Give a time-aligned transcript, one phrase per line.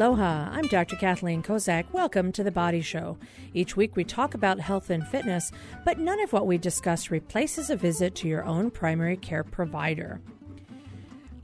[0.00, 0.96] Aloha, I'm Dr.
[0.96, 1.84] Kathleen Kozak.
[1.92, 3.18] Welcome to The Body Show.
[3.52, 5.52] Each week we talk about health and fitness,
[5.84, 10.22] but none of what we discuss replaces a visit to your own primary care provider.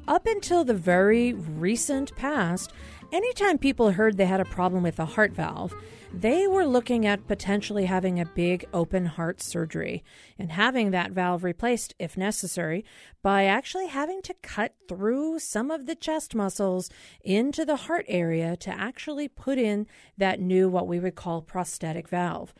[0.08, 2.72] Up until the very recent past,
[3.12, 5.74] anytime people heard they had a problem with a heart valve,
[6.12, 10.02] they were looking at potentially having a big open heart surgery
[10.38, 12.84] and having that valve replaced if necessary
[13.22, 16.90] by actually having to cut through some of the chest muscles
[17.22, 22.08] into the heart area to actually put in that new, what we would call prosthetic
[22.08, 22.54] valve.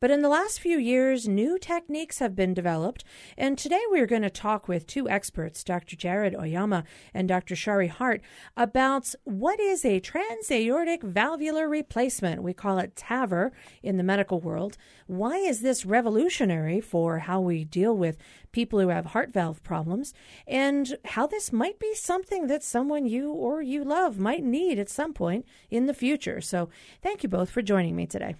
[0.00, 3.04] But in the last few years, new techniques have been developed,
[3.36, 5.96] and today we are going to talk with two experts, Dr.
[5.96, 7.56] Jared Oyama and Dr.
[7.56, 8.20] Shari Hart,
[8.56, 12.42] about what is a transaortic valvular replacement.
[12.42, 14.76] We call it TAVR in the medical world.
[15.06, 18.18] Why is this revolutionary for how we deal with
[18.52, 20.14] people who have heart valve problems,
[20.46, 24.88] and how this might be something that someone you or you love might need at
[24.88, 26.40] some point in the future.
[26.40, 26.70] So,
[27.02, 28.34] thank you both for joining me today.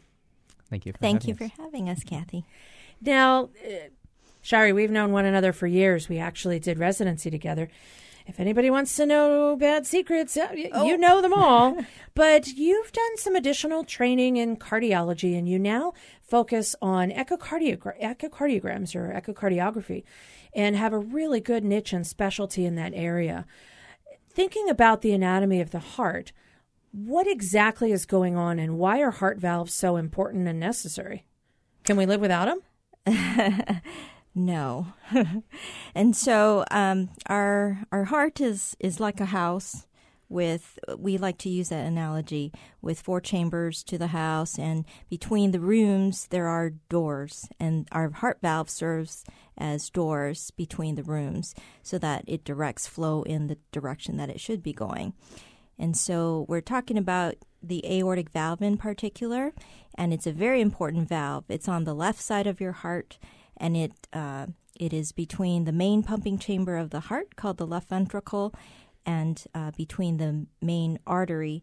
[0.70, 0.92] Thank you.
[0.92, 1.38] For Thank you us.
[1.38, 2.44] for having us, Kathy.
[3.00, 3.88] Now, uh,
[4.42, 6.08] Shari, we've known one another for years.
[6.08, 7.68] We actually did residency together.
[8.28, 11.76] If anybody wants to know bad secrets, uh, y- you know them all.
[12.14, 18.96] but you've done some additional training in cardiology, and you now focus on echocardiogra- echocardiograms
[18.96, 20.02] or echocardiography,
[20.54, 23.46] and have a really good niche and specialty in that area.
[24.28, 26.32] Thinking about the anatomy of the heart,
[26.96, 31.26] what exactly is going on, and why are heart valves so important and necessary?
[31.84, 32.46] Can we live without
[33.04, 33.82] them?
[34.38, 34.88] No.
[35.94, 39.86] and so um, our our heart is is like a house
[40.28, 45.52] with we like to use that analogy with four chambers to the house and between
[45.52, 49.24] the rooms there are doors and our heart valve serves
[49.56, 54.40] as doors between the rooms so that it directs flow in the direction that it
[54.40, 55.14] should be going.
[55.78, 59.52] And so we're talking about the aortic valve in particular,
[59.96, 61.44] and it's a very important valve.
[61.48, 63.18] It's on the left side of your heart,
[63.56, 64.46] and it uh,
[64.78, 68.54] it is between the main pumping chamber of the heart, called the left ventricle,
[69.04, 71.62] and uh, between the main artery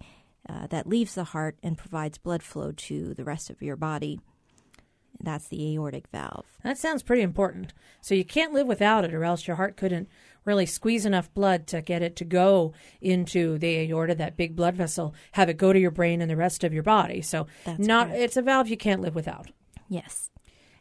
[0.50, 4.20] uh, that leaves the heart and provides blood flow to the rest of your body.
[5.20, 6.46] That's the aortic valve.
[6.64, 7.74] That sounds pretty important.
[8.02, 10.10] So you can't live without it, or else your heart couldn't
[10.46, 14.76] really squeeze enough blood to get it to go into the aorta, that big blood
[14.76, 17.22] vessel, have it go to your brain and the rest of your body.
[17.22, 18.22] So That's not correct.
[18.22, 19.52] it's a valve you can't live without.
[19.88, 20.30] Yes.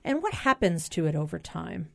[0.04, 1.88] And what happens to it over time?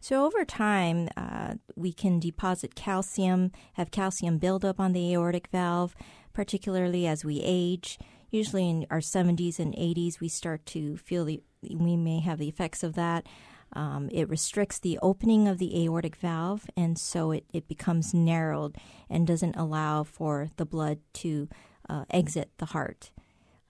[0.00, 5.94] So over time, uh, we can deposit calcium, have calcium buildup on the aortic valve,
[6.32, 7.98] particularly as we age.
[8.30, 12.48] Usually in our 70s and 80s, we start to feel the we may have the
[12.48, 13.26] effects of that.
[13.72, 18.76] Um, it restricts the opening of the aortic valve, and so it, it becomes narrowed
[19.08, 21.48] and doesn't allow for the blood to
[21.88, 23.10] uh, exit the heart.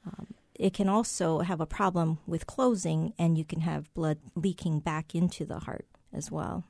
[0.07, 4.81] Um, it can also have a problem with closing, and you can have blood leaking
[4.81, 6.65] back into the heart as well.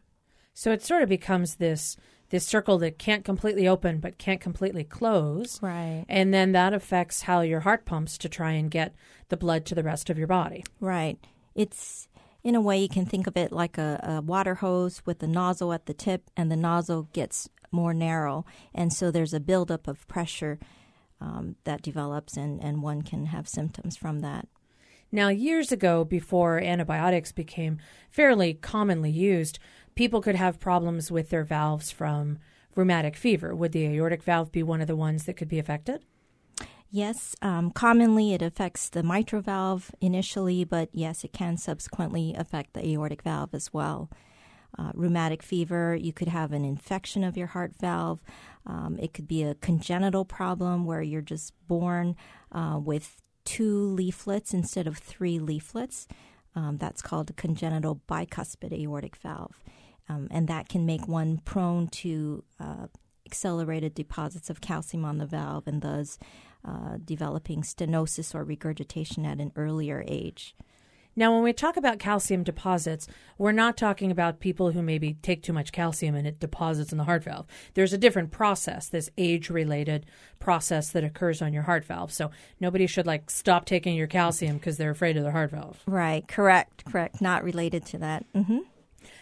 [0.55, 1.97] So it sort of becomes this
[2.31, 5.61] this circle that can't completely open but can't completely close.
[5.61, 6.05] Right.
[6.09, 8.95] And then that affects how your heart pumps to try and get
[9.31, 10.65] the blood to the rest of your body.
[10.79, 11.19] Right.
[11.57, 12.07] It's
[12.43, 15.27] in a way you can think of it like a, a water hose with the
[15.27, 19.87] nozzle at the tip, and the nozzle gets more narrow, and so there's a buildup
[19.87, 20.59] of pressure
[21.21, 24.49] um, that develops, and, and one can have symptoms from that.
[25.13, 27.79] Now, years ago, before antibiotics became
[28.11, 29.59] fairly commonly used,
[29.95, 32.39] people could have problems with their valves from
[32.77, 33.55] rheumatic fever.
[33.55, 36.05] Would the aortic valve be one of the ones that could be affected?
[36.93, 42.73] Yes, um, commonly it affects the mitral valve initially, but yes, it can subsequently affect
[42.73, 44.11] the aortic valve as well.
[44.77, 48.21] Uh, rheumatic fever, you could have an infection of your heart valve.
[48.67, 52.17] Um, it could be a congenital problem where you're just born
[52.51, 56.09] uh, with two leaflets instead of three leaflets.
[56.57, 59.63] Um, that's called a congenital bicuspid aortic valve.
[60.09, 62.87] Um, and that can make one prone to uh,
[63.27, 66.19] accelerated deposits of calcium on the valve and thus
[66.65, 70.55] uh, developing stenosis or regurgitation at an earlier age.
[71.17, 75.43] Now, when we talk about calcium deposits, we're not talking about people who maybe take
[75.43, 77.47] too much calcium and it deposits in the heart valve.
[77.75, 80.07] There's a different process, this age related
[80.39, 82.13] process that occurs on your heart valve.
[82.13, 82.31] So
[82.61, 85.83] nobody should like stop taking your calcium because they're afraid of their heart valve.
[85.85, 87.21] Right, correct, correct.
[87.21, 88.25] Not related to that.
[88.35, 88.59] hmm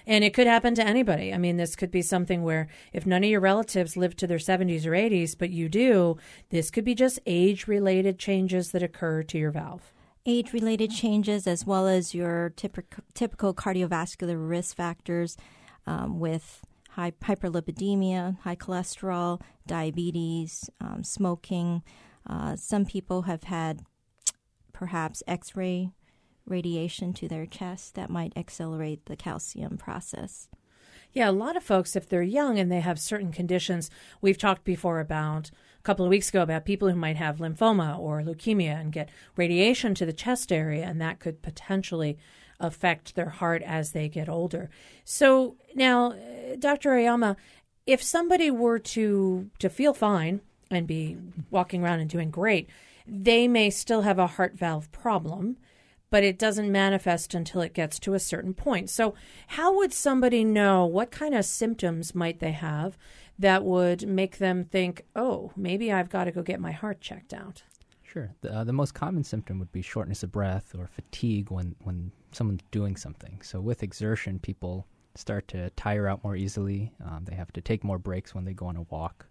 [0.08, 1.34] And it could happen to anybody.
[1.34, 4.38] I mean, this could be something where if none of your relatives live to their
[4.38, 6.16] 70s or 80s, but you do,
[6.48, 9.92] this could be just age related changes that occur to your valve.
[10.24, 15.36] Age related changes, as well as your typical, cardiovascular risk factors
[15.86, 21.82] um, with high hyperlipidemia, high cholesterol, diabetes, um, smoking,
[22.26, 23.86] Uh, some people have had
[24.72, 25.92] perhaps x ray
[26.48, 30.48] radiation to their chest that might accelerate the calcium process.
[31.12, 33.90] Yeah, a lot of folks, if they're young and they have certain conditions,
[34.20, 37.98] we've talked before about a couple of weeks ago about people who might have lymphoma
[37.98, 42.18] or leukemia and get radiation to the chest area, and that could potentially
[42.60, 44.68] affect their heart as they get older.
[45.04, 46.94] So now, uh, Dr.
[46.94, 47.36] Oyama,
[47.86, 50.40] if somebody were to to feel fine
[50.70, 51.16] and be
[51.50, 52.68] walking around and doing great,
[53.06, 55.56] they may still have a heart valve problem
[56.10, 58.90] but it doesn't manifest until it gets to a certain point.
[58.90, 59.14] So,
[59.48, 62.96] how would somebody know what kind of symptoms might they have
[63.38, 67.32] that would make them think, "Oh, maybe I've got to go get my heart checked
[67.32, 67.62] out"?
[68.02, 68.30] Sure.
[68.40, 72.10] The, uh, the most common symptom would be shortness of breath or fatigue when when
[72.32, 73.40] someone's doing something.
[73.42, 76.92] So, with exertion, people start to tire out more easily.
[77.04, 79.26] Um, they have to take more breaks when they go on a walk.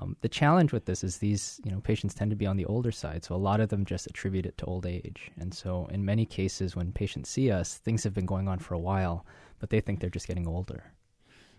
[0.00, 2.64] Um, the challenge with this is these you know patients tend to be on the
[2.66, 5.30] older side, so a lot of them just attribute it to old age.
[5.38, 8.74] And so in many cases, when patients see us, things have been going on for
[8.74, 9.26] a while,
[9.58, 10.92] but they think they're just getting older.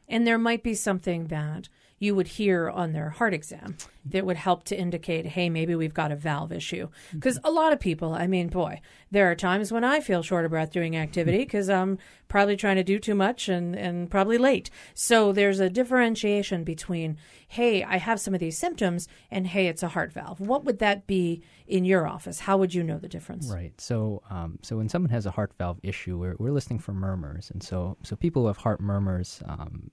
[0.08, 1.70] And there might be something that
[2.04, 5.94] you would hear on their heart exam that would help to indicate, hey, maybe we've
[5.94, 6.90] got a valve issue.
[7.14, 7.48] Because mm-hmm.
[7.48, 10.52] a lot of people, I mean, boy, there are times when I feel short of
[10.52, 11.92] breath doing activity because mm-hmm.
[11.92, 11.98] I'm
[12.28, 14.70] probably trying to do too much and, and probably late.
[14.94, 17.18] So there's a differentiation between,
[17.48, 20.42] hey, I have some of these symptoms, and hey, it's a heart valve.
[20.42, 22.40] What would that be in your office?
[22.40, 23.48] How would you know the difference?
[23.48, 23.80] Right.
[23.80, 27.50] So, um, so when someone has a heart valve issue, we're, we're listening for murmurs,
[27.52, 29.92] and so so people who have heart murmurs, um,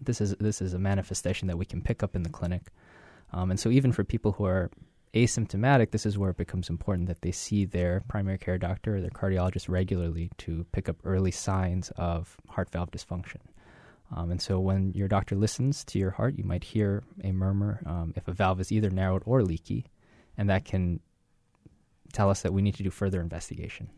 [0.00, 2.68] this is this is a manifestation that we can pick up in the clinic.
[3.32, 4.70] Um, and so even for people who are
[5.14, 9.00] asymptomatic, this is where it becomes important that they see their primary care doctor or
[9.00, 13.40] their cardiologist regularly to pick up early signs of heart valve dysfunction.
[14.14, 17.82] Um, and so when your doctor listens to your heart, you might hear a murmur
[17.84, 19.86] um, if a valve is either narrowed or leaky,
[20.38, 21.00] and that can
[22.12, 23.90] tell us that we need to do further investigation.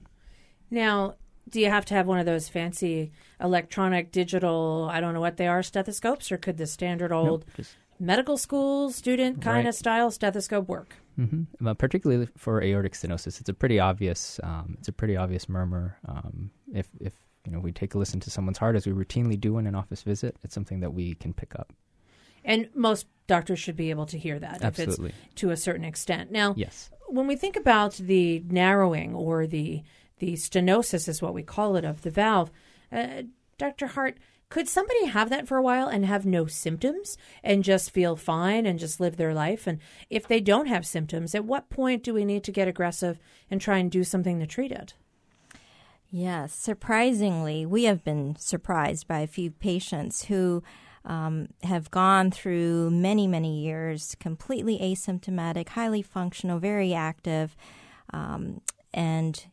[0.70, 1.14] Now,
[1.50, 5.36] do you have to have one of those fancy electronic digital i don't know what
[5.36, 7.66] they are stethoscopes or could the standard old nope,
[7.98, 9.66] medical school student kind right.
[9.66, 11.66] of style stethoscope work mm-hmm.
[11.66, 15.96] uh, particularly for aortic stenosis it's a pretty obvious um, it's a pretty obvious murmur
[16.06, 17.12] um, if if
[17.44, 19.74] you know we take a listen to someone's heart as we routinely do in an
[19.74, 21.72] office visit it's something that we can pick up
[22.44, 25.10] and most doctors should be able to hear that Absolutely.
[25.10, 29.46] if it's to a certain extent now yes when we think about the narrowing or
[29.46, 29.82] the
[30.20, 32.50] the stenosis is what we call it of the valve.
[32.92, 33.22] Uh,
[33.58, 33.88] Dr.
[33.88, 34.18] Hart,
[34.48, 38.66] could somebody have that for a while and have no symptoms and just feel fine
[38.66, 39.66] and just live their life?
[39.66, 39.78] And
[40.08, 43.18] if they don't have symptoms, at what point do we need to get aggressive
[43.50, 44.94] and try and do something to treat it?
[46.10, 50.64] Yes, surprisingly, we have been surprised by a few patients who
[51.04, 57.56] um, have gone through many, many years completely asymptomatic, highly functional, very active,
[58.12, 58.60] um,
[58.92, 59.46] and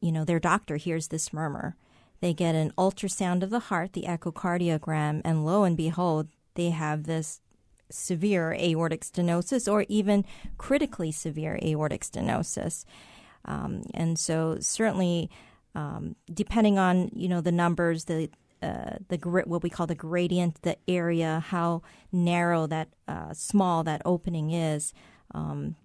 [0.00, 1.76] you know, their doctor hears this murmur.
[2.20, 7.04] They get an ultrasound of the heart, the echocardiogram, and lo and behold, they have
[7.04, 7.40] this
[7.90, 10.24] severe aortic stenosis or even
[10.58, 12.84] critically severe aortic stenosis.
[13.44, 15.30] Um, and so, certainly,
[15.74, 18.30] um, depending on you know the numbers, the
[18.62, 24.02] uh, the what we call the gradient, the area, how narrow that uh, small that
[24.04, 24.92] opening is,
[25.32, 25.76] um,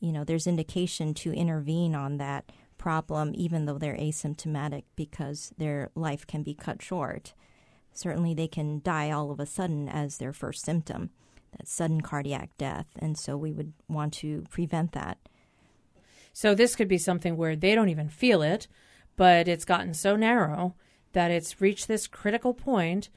[0.00, 2.50] you know, there's indication to intervene on that
[2.86, 7.34] problem, even though they're asymptomatic, because their life can be cut short.
[7.92, 11.10] Certainly, they can die all of a sudden as their first symptom,
[11.58, 12.86] that sudden cardiac death.
[13.00, 15.18] And so, we would want to prevent that.
[16.32, 18.68] So, this could be something where they don't even feel it,
[19.16, 20.76] but it's gotten so narrow
[21.12, 23.08] that it's reached this critical point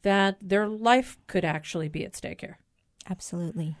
[0.00, 2.56] that their life could actually be at stake here.
[3.10, 3.76] Absolutely.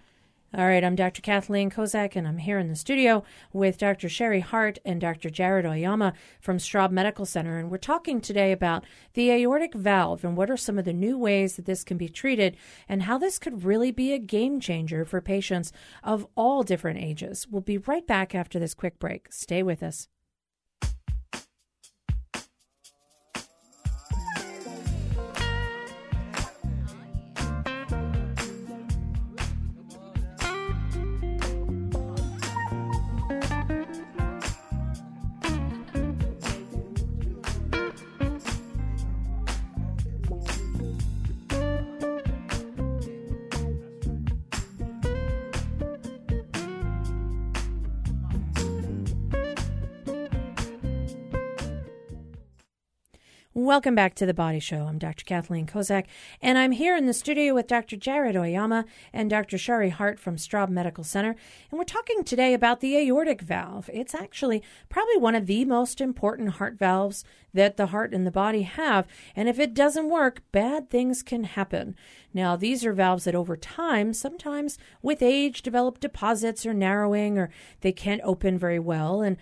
[0.56, 1.20] All right, I'm Dr.
[1.20, 4.08] Kathleen Kozak, and I'm here in the studio with Dr.
[4.08, 5.28] Shari Hart and Dr.
[5.28, 7.58] Jared Oyama from Straub Medical Center.
[7.58, 11.18] And we're talking today about the aortic valve and what are some of the new
[11.18, 12.56] ways that this can be treated
[12.88, 15.70] and how this could really be a game changer for patients
[16.02, 17.46] of all different ages.
[17.50, 19.30] We'll be right back after this quick break.
[19.30, 20.08] Stay with us.
[53.68, 54.86] Welcome back to the Body Show.
[54.86, 55.26] I'm Dr.
[55.26, 56.06] Kathleen Kozak,
[56.40, 57.96] and I'm here in the studio with Dr.
[57.96, 59.58] Jared Oyama and Dr.
[59.58, 61.36] Shari Hart from Straub Medical Center,
[61.70, 63.90] and we're talking today about the aortic valve.
[63.92, 68.30] It's actually probably one of the most important heart valves that the heart and the
[68.30, 69.06] body have,
[69.36, 71.94] and if it doesn't work, bad things can happen.
[72.32, 77.50] Now, these are valves that over time, sometimes with age, develop deposits or narrowing, or
[77.82, 79.36] they can't open very well, and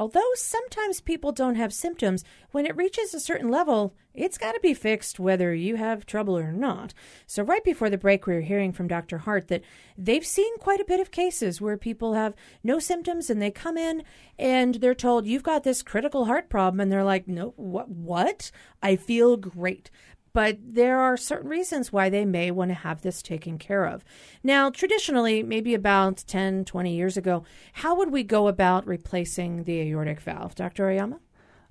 [0.00, 4.60] Although sometimes people don't have symptoms, when it reaches a certain level, it's got to
[4.60, 6.94] be fixed whether you have trouble or not.
[7.26, 9.18] So, right before the break, we were hearing from Dr.
[9.18, 9.60] Hart that
[9.98, 13.76] they've seen quite a bit of cases where people have no symptoms and they come
[13.76, 14.02] in
[14.38, 16.80] and they're told, You've got this critical heart problem.
[16.80, 17.90] And they're like, No, what?
[17.90, 18.50] What?
[18.82, 19.90] I feel great
[20.32, 24.04] but there are certain reasons why they may want to have this taken care of.
[24.42, 27.44] Now, traditionally, maybe about 10, 20 years ago,
[27.74, 30.54] how would we go about replacing the aortic valve?
[30.54, 30.88] Dr.
[30.88, 31.20] Oyama?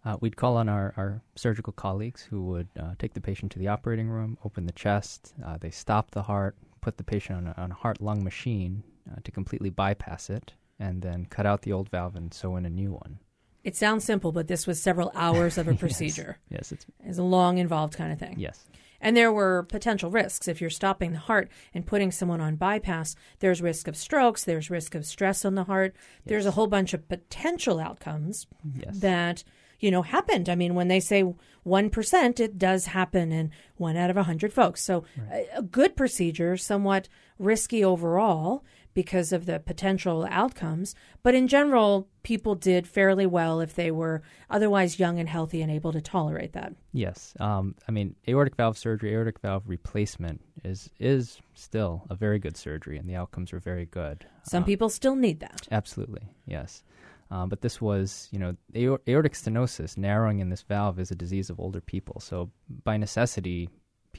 [0.05, 3.59] Uh, we'd call on our, our surgical colleagues who would uh, take the patient to
[3.59, 7.47] the operating room, open the chest, uh, they stop the heart, put the patient on
[7.47, 11.63] a, on a heart lung machine uh, to completely bypass it, and then cut out
[11.63, 13.19] the old valve and sew in a new one.
[13.69, 16.39] It sounds simple, but this was several hours of a procedure.
[16.49, 18.33] yes, yes, it's, it's a long, involved kind of thing.
[18.39, 18.65] Yes.
[18.99, 20.47] And there were potential risks.
[20.47, 24.71] If you're stopping the heart and putting someone on bypass, there's risk of strokes, there's
[24.71, 25.93] risk of stress on the heart.
[25.93, 26.03] Yes.
[26.25, 28.79] There's a whole bunch of potential outcomes mm-hmm.
[28.85, 28.99] yes.
[29.01, 29.43] that,
[29.79, 30.49] you know, happened.
[30.49, 31.23] I mean, when they say
[31.63, 34.81] 1%, it does happen in one out of a 100 folks.
[34.81, 35.45] So right.
[35.53, 37.07] a, a good procedure, somewhat
[37.37, 40.95] risky overall, because of the potential outcomes.
[41.23, 45.71] But in general, people did fairly well if they were otherwise young and healthy and
[45.71, 46.73] able to tolerate that.
[46.91, 52.39] Yes, um, I mean aortic valve surgery, aortic valve replacement is is still a very
[52.39, 54.25] good surgery, and the outcomes are very good.
[54.43, 55.67] Some uh, people still need that.
[55.71, 56.83] Absolutely, yes.
[57.31, 61.51] Um, but this was, you know, aortic stenosis, narrowing in this valve, is a disease
[61.51, 62.19] of older people.
[62.19, 62.49] So
[62.83, 63.69] by necessity,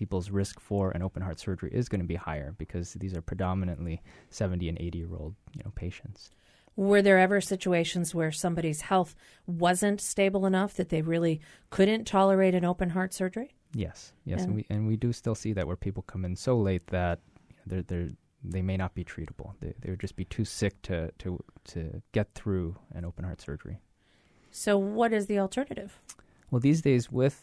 [0.01, 3.21] people's risk for an open heart surgery is going to be higher because these are
[3.21, 6.31] predominantly 70 and 80 year old you know patients.
[6.75, 9.15] Were there ever situations where somebody's health
[9.47, 13.55] wasn't stable enough that they really couldn't tolerate an open heart surgery?
[13.75, 16.35] Yes, yes, and, and we and we do still see that where people come in
[16.35, 17.21] so late that
[17.67, 18.09] they're they're
[18.43, 19.53] they may not be treatable.
[19.61, 23.43] They they would just be too sick to to to get through an open heart
[23.43, 23.81] surgery.
[24.51, 26.01] So, what is the alternative?
[26.51, 27.37] Well, these days with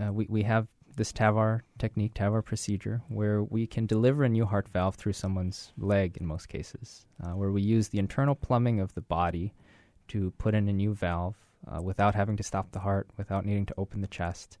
[0.00, 4.46] uh, we we have this TAVR technique, TAVR procedure, where we can deliver a new
[4.46, 8.80] heart valve through someone's leg in most cases, uh, where we use the internal plumbing
[8.80, 9.54] of the body
[10.08, 11.36] to put in a new valve
[11.66, 14.58] uh, without having to stop the heart, without needing to open the chest.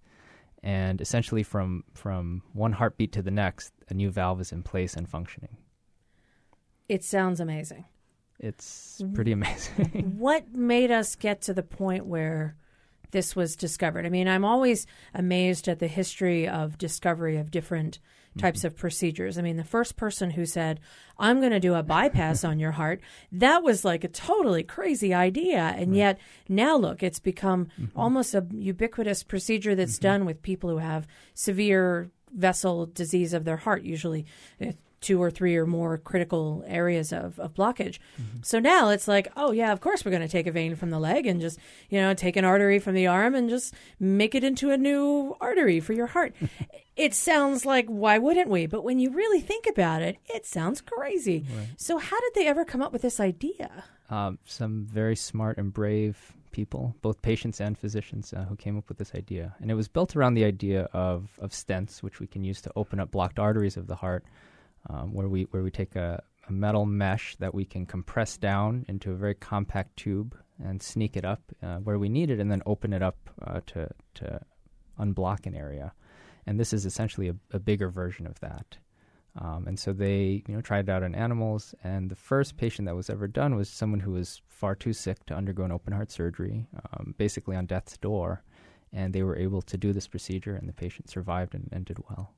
[0.62, 4.94] And essentially, from, from one heartbeat to the next, a new valve is in place
[4.94, 5.58] and functioning.
[6.88, 7.84] It sounds amazing.
[8.38, 10.14] It's pretty amazing.
[10.18, 12.56] what made us get to the point where
[13.10, 14.06] this was discovered.
[14.06, 17.98] I mean, I'm always amazed at the history of discovery of different
[18.38, 18.68] types mm-hmm.
[18.68, 19.38] of procedures.
[19.38, 20.80] I mean, the first person who said,
[21.18, 25.14] I'm going to do a bypass on your heart, that was like a totally crazy
[25.14, 25.74] idea.
[25.76, 25.98] And right.
[25.98, 26.18] yet
[26.48, 27.98] now look, it's become mm-hmm.
[27.98, 30.02] almost a ubiquitous procedure that's mm-hmm.
[30.02, 34.26] done with people who have severe vessel disease of their heart, usually
[35.04, 37.98] two or three or more critical areas of, of blockage.
[38.18, 38.38] Mm-hmm.
[38.42, 40.88] So now it's like, oh, yeah, of course we're going to take a vein from
[40.88, 41.58] the leg and just,
[41.90, 45.36] you know, take an artery from the arm and just make it into a new
[45.42, 46.34] artery for your heart.
[46.96, 48.64] it sounds like, why wouldn't we?
[48.66, 51.44] But when you really think about it, it sounds crazy.
[51.54, 51.68] Right.
[51.76, 53.84] So, how did they ever come up with this idea?
[54.08, 58.88] Um, some very smart and brave people, both patients and physicians, uh, who came up
[58.88, 59.54] with this idea.
[59.60, 62.72] And it was built around the idea of, of stents, which we can use to
[62.74, 64.24] open up blocked arteries of the heart
[64.90, 68.84] um, where we where we take a, a, metal mesh that we can compress down
[68.88, 72.50] into a very compact tube and sneak it up uh, where we need it, and
[72.50, 74.40] then open it up uh, to to
[74.98, 75.92] unblock an area.
[76.46, 78.78] And this is essentially a, a bigger version of that.
[79.36, 81.74] Um, and so they, you know, tried it out on animals.
[81.82, 85.24] And the first patient that was ever done was someone who was far too sick
[85.26, 88.42] to undergo an open heart surgery, um, basically on death's door.
[88.92, 91.98] And they were able to do this procedure, and the patient survived and, and did
[92.08, 92.32] well.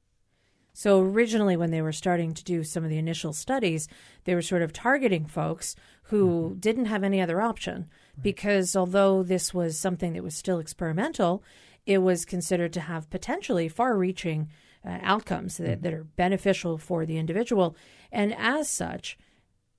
[0.79, 3.89] So originally, when they were starting to do some of the initial studies,
[4.25, 6.59] they were sort of targeting folks who mm-hmm.
[6.59, 8.23] didn't have any other option right.
[8.23, 11.43] because although this was something that was still experimental,
[11.87, 14.51] it was considered to have potentially far-reaching
[14.87, 15.83] uh, outcomes that, mm-hmm.
[15.83, 17.75] that are beneficial for the individual,
[18.13, 19.17] and as such,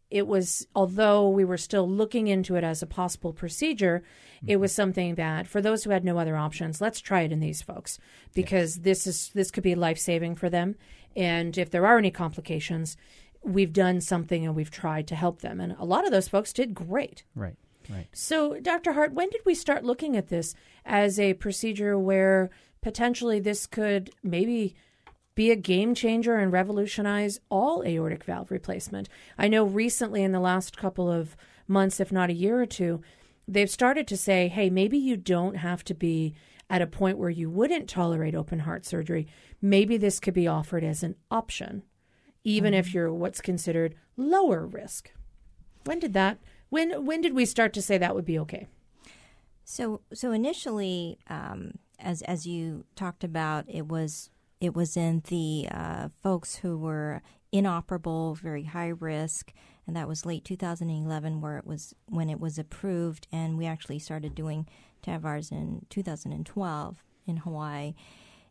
[0.09, 4.03] it was although we were still looking into it as a possible procedure
[4.37, 4.49] mm-hmm.
[4.49, 7.39] it was something that for those who had no other options let's try it in
[7.39, 7.99] these folks
[8.33, 8.83] because yes.
[8.83, 10.75] this is this could be life-saving for them
[11.15, 12.97] and if there are any complications
[13.43, 16.53] we've done something and we've tried to help them and a lot of those folks
[16.53, 17.55] did great right
[17.89, 22.49] right so dr hart when did we start looking at this as a procedure where
[22.81, 24.75] potentially this could maybe
[25.37, 29.07] be a game changer and revolutionize all aortic valve replacement.
[29.37, 33.03] I know recently in the last couple of months, if not a year or two,
[33.47, 36.33] they've started to say, hey, maybe you don't have to be
[36.71, 39.27] at a point where you wouldn't tolerate open heart surgery.
[39.61, 41.83] Maybe this could be offered as an option,
[42.43, 42.79] even mm-hmm.
[42.79, 45.11] if you're what's considered lower risk.
[45.85, 46.39] When did that?
[46.69, 48.67] When when did we start to say that would be okay?
[49.63, 55.67] So so initially, um, as as you talked about, it was it was in the
[55.71, 57.21] uh, folks who were
[57.51, 59.53] inoperable, very high risk,
[59.85, 63.99] and that was late 2011 where it was when it was approved, and we actually
[63.99, 64.67] started doing
[65.05, 67.93] TAVRs in 2012 in Hawaii.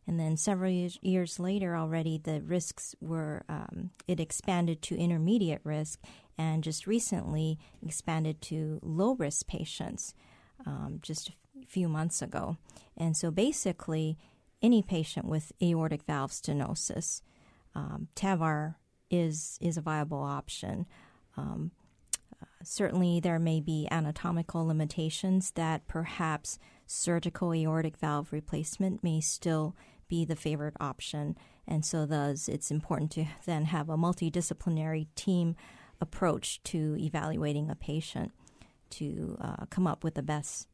[0.06, 5.60] And then several years, years later, already the risks were um, it expanded to intermediate
[5.64, 6.00] risk,
[6.38, 10.14] and just recently expanded to low risk patients,
[10.64, 12.56] um, just a few months ago.
[12.96, 14.16] And so basically,
[14.62, 17.22] any patient with aortic valve stenosis,
[17.74, 18.76] um, TAVR
[19.10, 20.86] is is a viable option.
[21.36, 21.72] Um,
[22.40, 29.76] uh, certainly, there may be anatomical limitations that perhaps surgical aortic valve replacement may still
[30.08, 31.36] be the favored option.
[31.66, 35.56] And so, thus, it's important to then have a multidisciplinary team
[36.00, 38.32] approach to evaluating a patient
[38.90, 40.68] to uh, come up with the best,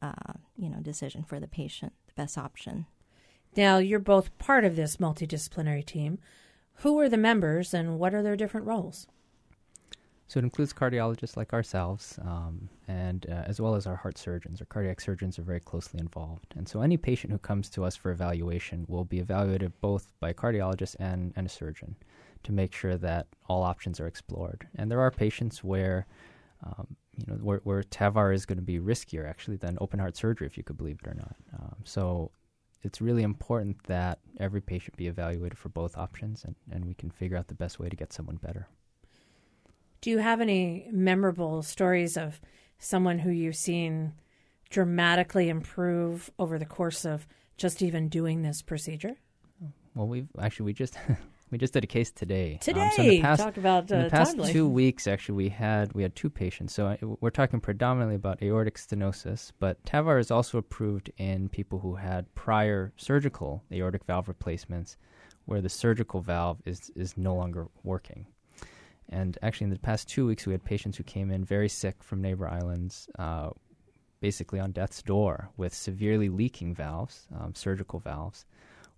[0.00, 2.86] uh, you know, decision for the patient, the best option.
[3.56, 6.18] Now, you're both part of this multidisciplinary team.
[6.76, 9.06] Who are the members, and what are their different roles?
[10.26, 14.62] So it includes cardiologists like ourselves, um, and uh, as well as our heart surgeons.
[14.62, 17.96] Our cardiac surgeons are very closely involved, and so any patient who comes to us
[17.96, 21.96] for evaluation will be evaluated both by a cardiologist and, and a surgeon
[22.44, 24.66] to make sure that all options are explored.
[24.74, 26.06] And there are patients where,
[26.64, 30.16] um, you know, where, where TAVR is going to be riskier actually than open heart
[30.16, 31.36] surgery, if you could believe it or not.
[31.52, 32.30] Um, so
[32.82, 37.10] it's really important that every patient be evaluated for both options, and, and we can
[37.10, 38.68] figure out the best way to get someone better.
[40.00, 42.40] Do you have any memorable stories of
[42.78, 44.14] someone who you've seen
[44.68, 49.16] dramatically improve over the course of just even doing this procedure?
[49.94, 50.98] Well, we've actually we just
[51.52, 52.58] we just did a case today.
[52.62, 55.06] Today, um, so in the past, talk about uh, in the past two weeks.
[55.06, 56.74] Actually, we had we had two patients.
[56.74, 61.78] So uh, we're talking predominantly about aortic stenosis, but TAVR is also approved in people
[61.78, 64.96] who had prior surgical aortic valve replacements,
[65.44, 68.26] where the surgical valve is is no longer working.
[69.10, 72.02] And actually, in the past two weeks, we had patients who came in very sick
[72.02, 73.50] from neighbor islands, uh,
[74.20, 78.46] basically on death's door with severely leaking valves, um, surgical valves,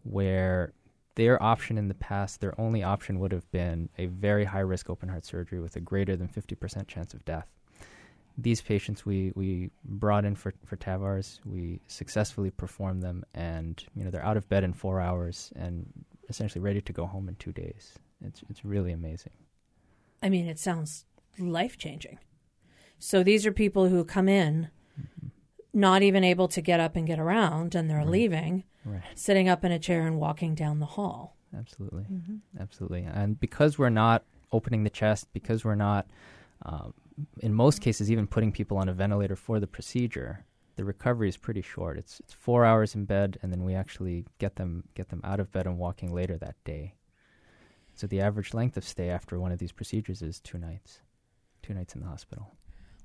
[0.05, 0.73] where
[1.17, 4.91] their option in the past, their only option would have been a very high risk
[4.91, 7.47] open heart surgery with a greater than 50% chance of death.
[8.37, 14.03] These patients we, we brought in for, for TAVRs, we successfully performed them, and you
[14.03, 15.87] know they're out of bed in four hours and
[16.29, 17.93] essentially ready to go home in two days.
[18.25, 19.33] It's, it's really amazing.
[20.21, 21.05] I mean, it sounds
[21.39, 22.19] life changing.
[22.99, 25.29] So these are people who come in mm-hmm.
[25.73, 28.09] not even able to get up and get around, and they're right.
[28.09, 29.03] leaving, right.
[29.15, 31.37] sitting up in a chair and walking down the hall.
[31.57, 32.05] Absolutely.
[32.05, 32.61] Mm-hmm.
[32.61, 33.03] Absolutely.
[33.03, 36.07] And because we're not opening the chest, because we're not,
[36.65, 36.89] uh,
[37.41, 40.45] in most cases, even putting people on a ventilator for the procedure,
[40.77, 41.97] the recovery is pretty short.
[41.97, 45.39] It's it's four hours in bed, and then we actually get them get them out
[45.39, 46.95] of bed and walking later that day.
[47.95, 51.01] So the average length of stay after one of these procedures is two nights,
[51.63, 52.57] two nights in the hospital.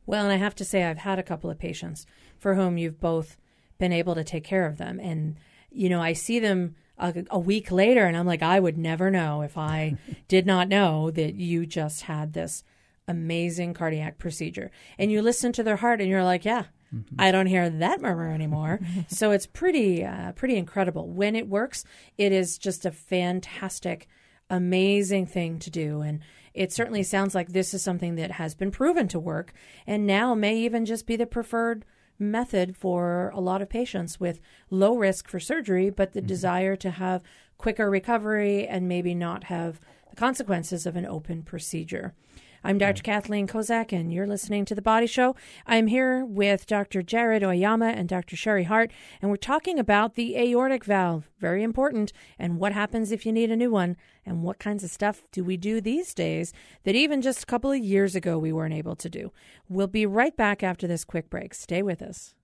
[0.07, 2.07] Well, and I have to say, I've had a couple of patients
[2.39, 3.37] for whom you've both
[3.77, 4.99] been able to take care of them.
[4.99, 5.37] And,
[5.71, 9.09] you know, I see them a, a week later and I'm like, I would never
[9.09, 12.63] know if I did not know that you just had this
[13.07, 14.71] amazing cardiac procedure.
[14.97, 17.21] And you listen to their heart and you're like, yeah, Mm-hmm.
[17.21, 18.79] I don't hear that murmur anymore.
[19.07, 21.07] so it's pretty, uh, pretty incredible.
[21.07, 21.83] When it works,
[22.17, 24.07] it is just a fantastic
[24.49, 26.01] amazing thing to do.
[26.01, 26.21] And
[26.53, 29.53] it certainly sounds like this is something that has been proven to work
[29.85, 31.85] and now may even just be the preferred
[32.19, 36.27] method for a lot of patients with low risk for surgery, but the mm-hmm.
[36.27, 37.23] desire to have
[37.57, 39.79] quicker recovery and maybe not have
[40.09, 42.13] the consequences of an open procedure.
[42.61, 43.03] I'm Dr.
[43.03, 45.33] Kathleen Kozak, and you're listening to The Body Show.
[45.65, 47.01] I'm here with Dr.
[47.01, 48.35] Jared Oyama and Dr.
[48.35, 48.91] Shari Hart,
[49.21, 51.29] and we're talking about the aortic valve.
[51.39, 53.95] Very important, and what happens if you need a new one,
[54.25, 56.51] and what kinds of stuff do we do these days
[56.83, 59.31] that even just a couple of years ago we weren't able to do.
[59.69, 61.53] We'll be right back after this quick break.
[61.53, 62.35] Stay with us.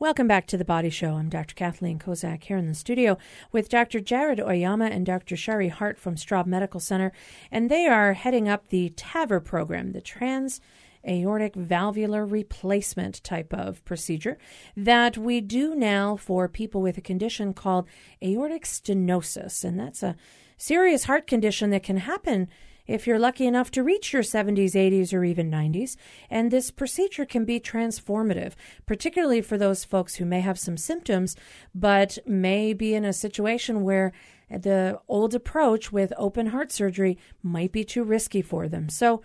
[0.00, 1.16] Welcome back to the Body Show.
[1.16, 1.54] I'm Dr.
[1.54, 3.18] Kathleen Kozak here in the studio
[3.52, 4.00] with Dr.
[4.00, 5.36] Jared Oyama and Dr.
[5.36, 7.12] Shari Hart from Straub Medical Center,
[7.52, 10.62] and they are heading up the TAVR program, the Trans
[11.06, 14.38] aortic valvular replacement type of procedure
[14.74, 17.86] that we do now for people with a condition called
[18.24, 19.62] aortic stenosis.
[19.64, 20.16] And that's a
[20.56, 22.48] serious heart condition that can happen
[22.90, 25.96] if you're lucky enough to reach your 70s, 80s, or even 90s.
[26.28, 31.36] And this procedure can be transformative, particularly for those folks who may have some symptoms,
[31.72, 34.12] but may be in a situation where
[34.50, 38.88] the old approach with open heart surgery might be too risky for them.
[38.88, 39.22] So,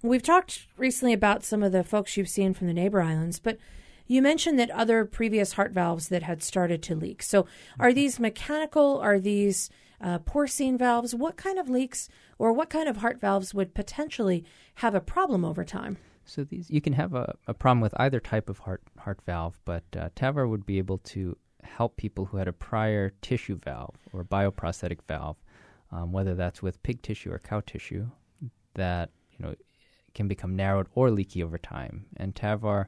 [0.00, 3.58] we've talked recently about some of the folks you've seen from the neighbor islands, but
[4.08, 7.22] you mentioned that other previous heart valves that had started to leak.
[7.22, 7.46] So,
[7.78, 8.98] are these mechanical?
[8.98, 11.14] Are these uh, porcine valves?
[11.14, 14.44] What kind of leaks or what kind of heart valves would potentially
[14.76, 15.98] have a problem over time?
[16.24, 19.58] So these you can have a, a problem with either type of heart heart valve,
[19.64, 23.96] but uh, TAVR would be able to help people who had a prior tissue valve
[24.12, 25.36] or bioprosthetic valve,
[25.90, 28.08] um, whether that's with pig tissue or cow tissue,
[28.74, 29.54] that you know
[30.14, 32.04] can become narrowed or leaky over time.
[32.16, 32.86] And TAVR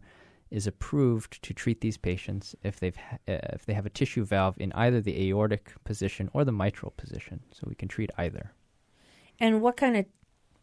[0.51, 4.25] is approved to treat these patients if they've ha- uh, if they have a tissue
[4.25, 7.41] valve in either the aortic position or the mitral position.
[7.53, 8.53] So we can treat either.
[9.39, 10.07] And what kind of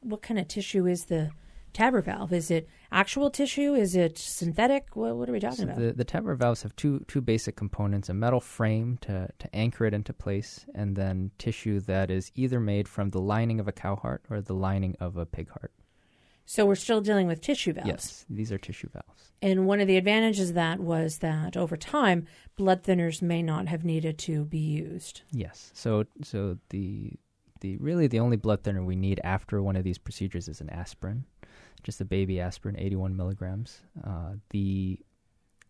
[0.02, 1.32] what kind of tissue is the
[1.74, 2.34] TAVR valve?
[2.34, 3.76] Is it actual tissue?
[3.76, 4.96] Is it synthetic?
[4.96, 5.78] What, what are we talking so about?
[5.78, 9.86] The, the TAVR valves have two two basic components: a metal frame to to anchor
[9.86, 13.72] it into place, and then tissue that is either made from the lining of a
[13.72, 15.72] cow heart or the lining of a pig heart.
[16.50, 17.90] So we're still dealing with tissue valves.
[17.90, 19.34] Yes, these are tissue valves.
[19.42, 23.68] And one of the advantages of that was that over time, blood thinners may not
[23.68, 25.24] have needed to be used.
[25.34, 25.72] Yes.
[25.74, 27.12] So so the
[27.60, 30.70] the really the only blood thinner we need after one of these procedures is an
[30.70, 31.26] aspirin,
[31.84, 33.82] just a baby aspirin, 81 milligrams.
[34.02, 35.02] Uh, the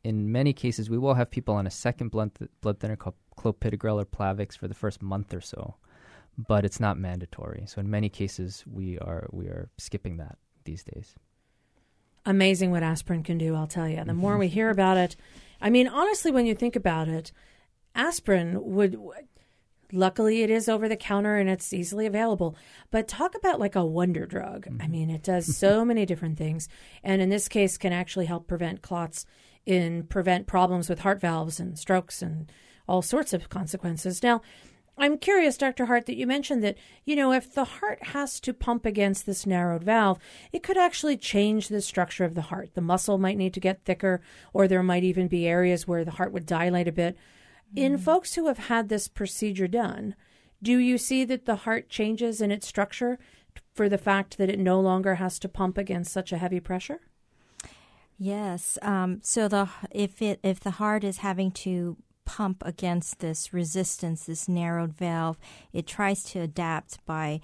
[0.03, 3.15] in many cases we will have people on a second blood th- blood thinner called
[3.35, 5.73] clopidogrel or Plavix for the first month or so,
[6.37, 7.63] but it's not mandatory.
[7.65, 10.37] So in many cases we are we are skipping that
[10.67, 11.15] these days.
[12.25, 14.03] Amazing what aspirin can do, I'll tell you.
[14.03, 14.39] The more Mm-hmm.
[14.41, 15.15] we hear about it,
[15.59, 17.31] I mean, honestly, when you think about it,
[17.95, 18.95] aspirin would
[19.93, 22.57] Luckily, it is over the counter and it's easily available.
[22.91, 24.67] But talk about like a wonder drug.
[24.81, 26.67] I mean, it does so many different things.
[27.03, 29.25] And in this case, can actually help prevent clots,
[29.65, 32.51] in prevent problems with heart valves and strokes and
[32.87, 34.23] all sorts of consequences.
[34.23, 34.41] Now,
[34.97, 35.85] I'm curious, Dr.
[35.85, 39.45] Hart, that you mentioned that, you know, if the heart has to pump against this
[39.45, 40.17] narrowed valve,
[40.51, 42.73] it could actually change the structure of the heart.
[42.73, 44.21] The muscle might need to get thicker,
[44.53, 47.15] or there might even be areas where the heart would dilate a bit.
[47.75, 50.15] In folks who have had this procedure done,
[50.63, 53.19] do you see that the heart changes in its structure
[53.75, 57.01] for the fact that it no longer has to pump against such a heavy pressure?
[58.17, 58.79] Yes.
[58.81, 64.25] Um, so the if it if the heart is having to pump against this resistance,
[64.25, 65.37] this narrowed valve,
[65.71, 67.39] it tries to adapt by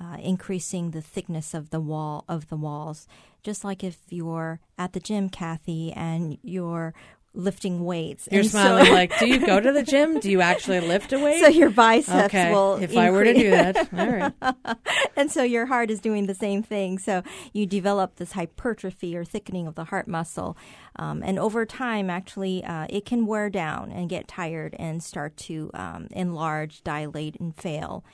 [0.00, 3.08] uh, increasing the thickness of the wall of the walls.
[3.42, 6.94] Just like if you're at the gym, Kathy, and you're
[7.34, 8.28] lifting weights.
[8.32, 10.18] You're and so- smiling like, do you go to the gym?
[10.18, 11.40] Do you actually lift a weight?
[11.40, 12.52] So your biceps okay.
[12.52, 12.76] will.
[12.76, 14.76] if I were to do that, all right.
[15.16, 16.98] and so your heart is doing the same thing.
[16.98, 20.56] So you develop this hypertrophy or thickening of the heart muscle.
[20.96, 25.36] Um, and over time, actually, uh, it can wear down and get tired and start
[25.36, 28.04] to um, enlarge, dilate, and fail.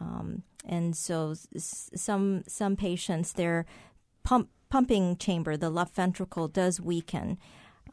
[0.00, 3.64] Um, and so s- some some patients, their
[4.22, 7.38] pump, pumping chamber, the left ventricle, does weaken.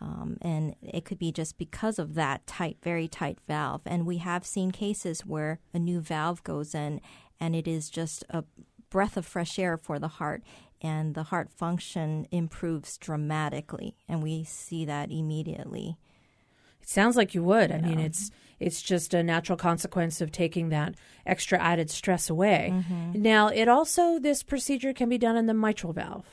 [0.04, 3.82] Um, and it could be just because of that tight, very tight valve.
[3.86, 7.00] And we have seen cases where a new valve goes in
[7.40, 8.44] and it is just a
[8.90, 10.44] breath of fresh air for the heart,
[10.82, 13.96] and the heart function improves dramatically.
[14.08, 15.98] And we see that immediately.
[16.82, 17.72] It sounds like you would.
[17.72, 22.74] I mean, it's it's just a natural consequence of taking that extra added stress away.
[23.14, 26.26] Now, it also this procedure can be done in the mitral valve.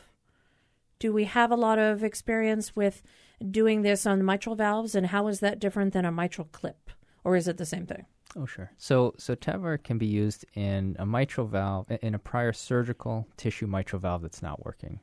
[0.98, 3.00] Do we have a lot of experience with
[3.48, 6.90] doing this on mitral valves, and how is that different than a mitral clip,
[7.24, 8.07] or is it the same thing?
[8.37, 8.70] Oh, sure.
[8.79, 13.66] So, so TAVR can be used in a mitral valve, in a prior surgical tissue
[13.66, 15.00] mitral valve that's not working.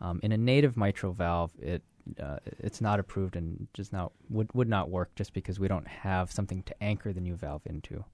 [0.00, 1.82] Um, in a native mitral valve, it
[2.22, 5.88] uh, it's not approved and just not would would not work just because we don't
[5.88, 8.04] have something to anchor the new valve into.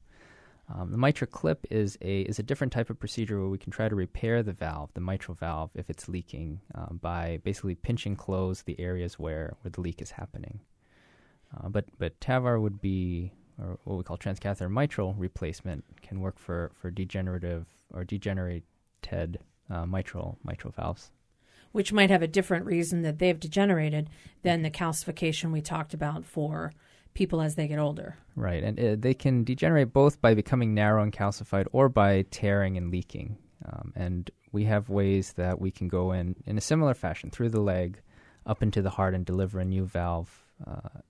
[0.74, 3.72] Um, the mitral clip is a is a different type of procedure where we can
[3.72, 8.16] try to repair the valve, the mitral valve, if it's leaking, um, by basically pinching
[8.16, 10.60] close the areas where, where the leak is happening.
[11.54, 16.38] Uh, but but TAVR would be or what we call transcatheter mitral replacement can work
[16.38, 19.38] for, for degenerative or degenerated
[19.70, 21.10] uh, mitral mitral valves.
[21.72, 24.08] which might have a different reason that they've degenerated
[24.42, 26.72] than the calcification we talked about for
[27.14, 28.16] people as they get older.
[28.36, 32.76] Right, and uh, they can degenerate both by becoming narrow and calcified or by tearing
[32.76, 33.38] and leaking.
[33.64, 37.50] Um, and we have ways that we can go in in a similar fashion through
[37.50, 38.00] the leg
[38.46, 41.00] up into the heart and deliver a new valve uh,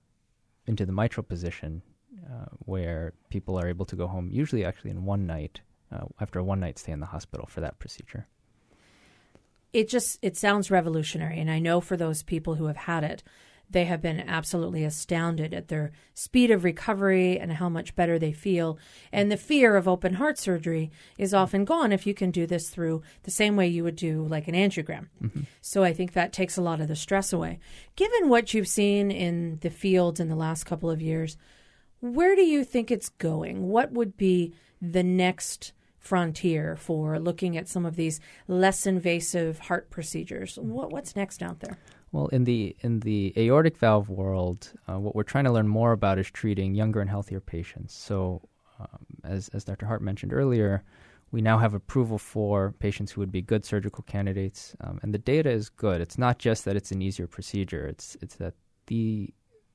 [0.67, 1.81] into the mitral position
[2.29, 5.61] uh, where people are able to go home, usually actually in one night,
[5.91, 8.27] uh, after a one night stay in the hospital for that procedure.
[9.73, 13.23] It just it sounds revolutionary, and I know for those people who have had it,
[13.73, 18.31] they have been absolutely astounded at their speed of recovery and how much better they
[18.31, 18.77] feel.
[19.11, 22.69] And the fear of open heart surgery is often gone if you can do this
[22.69, 25.07] through the same way you would do like an angiogram.
[25.21, 25.41] Mm-hmm.
[25.61, 27.59] So I think that takes a lot of the stress away.
[27.95, 31.37] Given what you've seen in the field in the last couple of years,
[31.99, 33.69] where do you think it's going?
[33.69, 39.89] What would be the next frontier for looking at some of these less invasive heart
[39.89, 40.57] procedures?
[40.57, 41.77] What, what's next out there?
[42.13, 45.93] Well, in the in the aortic valve world, uh, what we're trying to learn more
[45.93, 47.95] about is treating younger and healthier patients.
[47.95, 48.47] So,
[48.79, 49.87] um, as as Dr.
[49.87, 50.83] Hart mentioned earlier,
[51.31, 55.17] we now have approval for patients who would be good surgical candidates, um, and the
[55.17, 56.01] data is good.
[56.01, 58.53] It's not just that it's an easier procedure; it's it's that
[58.85, 59.33] the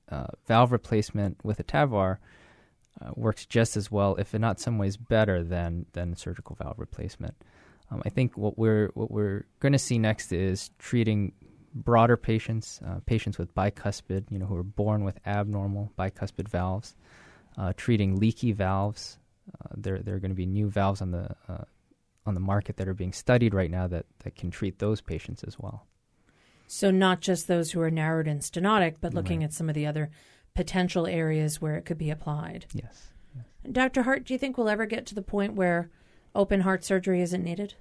[0.08, 2.18] uh, valve replacement with a TAVR
[3.00, 7.34] uh, works just as well, if not some ways better than than surgical valve replacement.
[7.90, 11.32] Um, I think what we're what we're going to see next is treating
[11.84, 16.96] broader patients, uh, patients with bicuspid, you know, who are born with abnormal bicuspid valves,
[17.56, 19.18] uh, treating leaky valves.
[19.48, 21.64] Uh, there, there are going to be new valves on the uh,
[22.26, 25.42] on the market that are being studied right now that, that can treat those patients
[25.44, 25.86] as well.
[26.66, 29.46] So not just those who are narrowed and stenotic, but looking right.
[29.46, 30.10] at some of the other
[30.54, 32.66] potential areas where it could be applied.
[32.74, 33.12] Yes.
[33.34, 33.72] yes.
[33.72, 34.02] Dr.
[34.02, 35.88] Hart, do you think we'll ever get to the point where
[36.34, 37.74] open heart surgery isn't needed?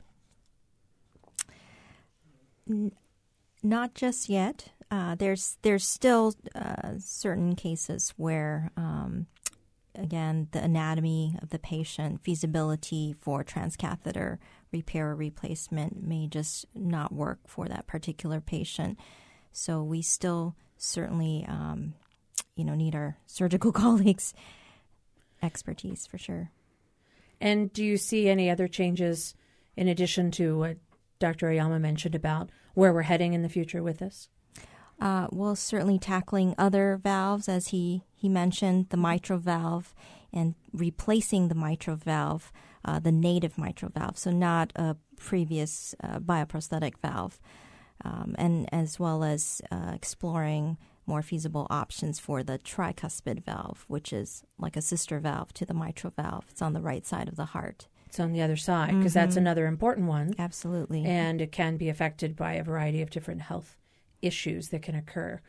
[3.67, 4.69] Not just yet.
[4.89, 9.27] Uh, there's there's still uh, certain cases where, um,
[9.93, 14.37] again, the anatomy of the patient, feasibility for transcatheter
[14.71, 18.97] repair or replacement may just not work for that particular patient.
[19.51, 21.93] So we still certainly, um,
[22.55, 24.33] you know, need our surgical colleagues'
[25.43, 26.51] expertise for sure.
[27.41, 29.35] And do you see any other changes
[29.75, 30.77] in addition to what
[31.19, 31.49] Dr.
[31.49, 34.29] Oyama mentioned about where we're heading in the future with this?
[34.99, 39.93] Uh, well, certainly tackling other valves, as he, he mentioned, the mitral valve
[40.33, 42.51] and replacing the mitral valve,
[42.83, 47.39] uh, the native mitral valve, so not a previous uh, bioprosthetic valve,
[48.03, 54.11] um, and as well as uh, exploring more feasible options for the tricuspid valve, which
[54.11, 56.45] is like a sister valve to the mitral valve.
[56.49, 57.87] It's on the right side of the heart.
[58.07, 59.19] It's on the other side because mm-hmm.
[59.19, 60.33] that's another important one.
[60.39, 61.05] Absolutely.
[61.05, 63.75] And it can be affected by a variety of different health
[64.21, 65.41] issues that can occur.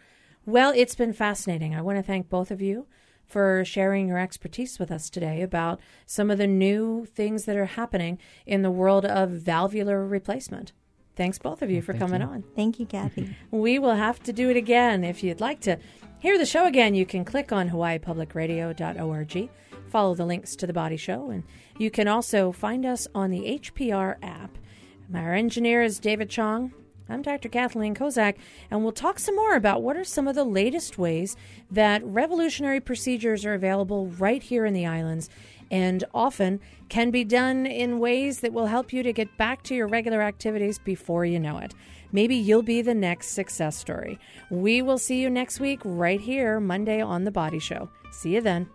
[0.45, 1.75] Well, it's been fascinating.
[1.75, 2.87] I want to thank both of you
[3.27, 7.67] for sharing your expertise with us today about some of the new things that are
[7.67, 10.73] happening in the world of valvular replacement.
[11.15, 12.29] Thanks, both of you, for Thank coming you.
[12.29, 12.45] on.
[12.55, 13.37] Thank you, Kathy.
[13.51, 15.05] we will have to do it again.
[15.05, 15.77] If you'd like to
[16.21, 19.51] hear the show again, you can click on hawaiipublicradio.org,
[19.89, 21.45] follow the links to the body show, and
[21.79, 24.59] you can also find us on the HPR app.
[25.15, 26.73] Our engineer is David Chong.
[27.09, 27.49] I'm Dr.
[27.49, 28.35] Kathleen Kozak,
[28.71, 31.37] and we'll talk some more about what are some of the latest ways
[31.71, 35.31] that revolutionary procedures are available right here in the islands
[35.71, 39.75] and often can be done in ways that will help you to get back to
[39.75, 41.75] your regular activities before you know it.
[42.13, 44.19] Maybe you'll be the next success story.
[44.51, 47.91] We will see you next week right here, Monday on The Body Show.
[48.11, 48.69] See you then.